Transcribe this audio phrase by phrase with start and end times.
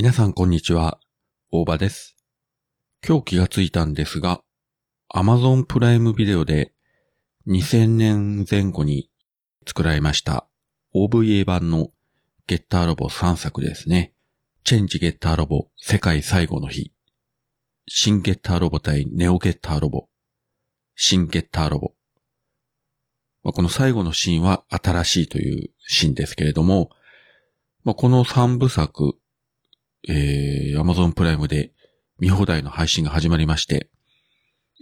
[0.00, 1.00] 皆さんこんにちは、
[1.50, 2.14] 大場です。
[3.04, 4.42] 今日気がついたんですが、
[5.12, 6.72] Amazon プライムビデオで
[7.48, 9.10] 2000年前後に
[9.66, 10.46] 作られました
[10.94, 11.88] OVA 版の
[12.46, 14.14] ゲッターロボ3作ですね。
[14.62, 16.92] チェンジゲッターロボ世界最後の日。
[17.88, 20.06] 新ゲッターロボ対ネオゲッターロボ。
[20.94, 21.94] 新ゲッターロボ。
[23.42, 26.90] まあ、この最後のシーンは新しいというシーンですけれども、
[27.82, 29.18] まあ、この3部作、
[30.06, 31.72] えー、Amazon プライムで
[32.18, 33.88] 見放題の配信が始まりまして、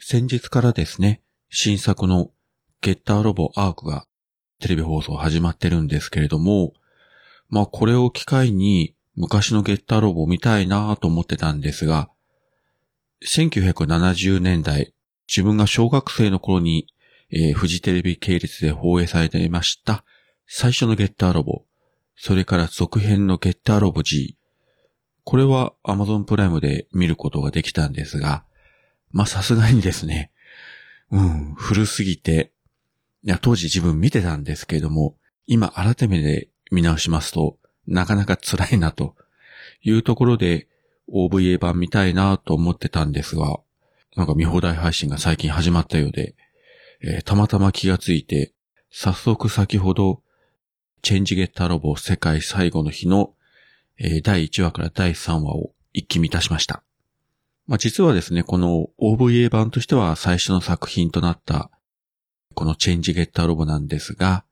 [0.01, 2.31] 先日からですね、新作の
[2.81, 4.07] ゲッターロボアークが
[4.61, 6.73] テレビ放送始まってるんですけれども、
[7.49, 12.11] まあこれを機会に昔のゲッターロボを見たいなと思ってたんですが、
[13.25, 14.93] 1970年代、
[15.29, 16.87] 自分が小学生の頃に、
[17.31, 20.05] えー、フジテレビ系列で放映されていました
[20.47, 21.65] 最初のゲッターロボ、
[22.15, 24.36] それから続編のゲッターロボ G、
[25.27, 28.45] これは Amazon プライムで見ることができたんですが、
[29.11, 30.31] まあ、さすがにですね、
[31.11, 32.53] うん、古すぎて、
[33.25, 35.17] いや、当時自分見てたんですけれども、
[35.49, 39.17] 今改めて見直しますと、なかなか辛いなと。
[39.83, 40.69] いうところで
[41.13, 43.59] OVA 版見たいなと思ってたんですが、
[44.15, 46.37] なんか見放題配信が最近始まったようで、
[47.03, 48.53] えー、たまたま気がついて、
[48.91, 50.23] 早速先ほど、
[51.03, 53.35] チェンジゲッターロボ世界最後の日の
[53.99, 56.83] えー、第1話から第3話を一気見いたしました。
[57.67, 61.71] まあ、実はですね、この OVA 版としては最初の作品となった、
[62.55, 64.45] このチェンジゲッターロボなんですが、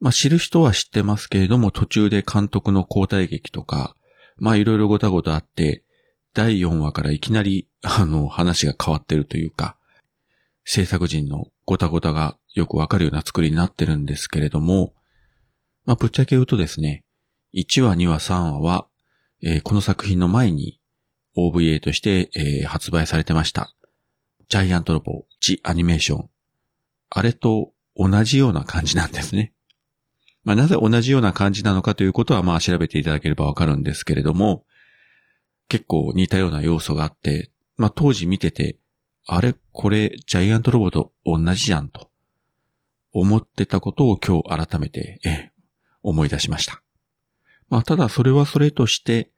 [0.00, 3.94] まあ、知る人は知ってますけれども、途中で監督の交代劇とか、
[4.36, 5.84] まあ、いろいろごたごたあって、
[6.34, 9.76] 第4話からいきなり、あの、話が変わってるというか、
[10.64, 14.92] 制作人のごたごたがよくわかるような作りになってるんですけれども、
[15.84, 17.04] まあ、ぶっちゃけ言うとですね、
[17.54, 18.86] 1話、2話、3話は、
[19.42, 20.80] えー、この作品の前に
[21.36, 23.74] OVA として、えー、発売されてました。
[24.48, 26.30] ジャイアントロボ、ジ・アニメーション。
[27.10, 29.52] あれと同じような感じなんですね。
[30.44, 34.64] まあ、なぜ同じような感じなのかということは、まあ、調べていただければわかるんですけれども、
[35.68, 38.78] 結構似たような要素があって、まあ、当時見てて、
[39.26, 42.10] あれ、これ、ジャイアントロボと同じじゃんと、
[43.12, 45.50] 思ってたことを今日改めて、え
[46.02, 46.82] 思い出しました。
[47.68, 49.30] まあ、ただそれはそれとして、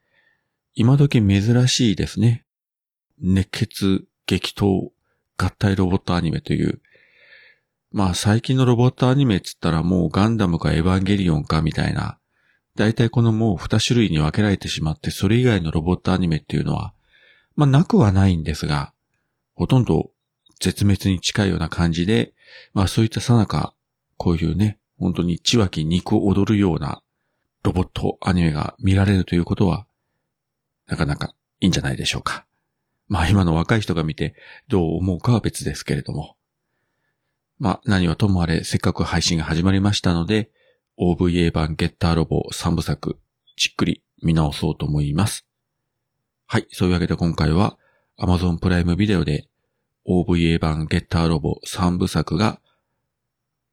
[0.74, 2.44] 今時珍しいですね。
[3.20, 4.90] 熱血、激闘、
[5.36, 6.80] 合体ロボットアニメという。
[7.92, 12.18] まあ最近のロボットアニメっつったらもうガンダムかエヴァンゲリオンかみたいな。
[12.74, 16.92] だいたいこのもう二種類に分けられてしまってそれ以外のロボットアニメっていうのは、
[17.54, 18.92] まあなくはないんですが、
[19.54, 20.10] ほとんど
[20.58, 22.34] 絶滅に近いような感じで、
[22.72, 23.74] まあそういったさなか、
[24.16, 27.03] こういうね、本当に血湧き肉踊るような
[27.64, 29.86] ロボットアニメが見られるということは、
[30.86, 32.46] なかなかいいんじゃないでしょうか。
[33.08, 34.34] まあ今の若い人が見て
[34.68, 36.36] どう思うかは別ですけれども。
[37.58, 40.50] まあ何はともあれせっかく配信が始まりましたので、
[40.98, 43.18] OVA 版ゲッターロボ3部作、
[43.56, 45.46] じっくり見直そうと思います。
[46.46, 47.78] はい、そういうわけで今回は
[48.18, 49.48] Amazon プライムビデオで
[50.06, 52.60] OVA 版ゲッターロボ3部作が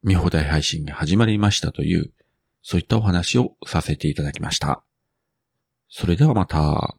[0.02, 2.12] 見放題配信が始まりましたという
[2.62, 4.84] そういったお話をさせていただきました。
[5.90, 6.96] それではまた。